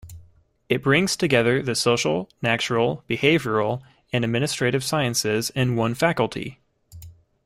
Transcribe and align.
It 0.67 0.81
brings 0.81 1.15
together 1.15 1.61
the 1.61 1.75
social, 1.75 2.27
natural, 2.41 3.03
behavioral, 3.07 3.83
and 4.11 4.25
administrative 4.25 4.83
sciences 4.83 5.51
in 5.51 5.75
one 5.75 5.93
faculty. 5.93 6.59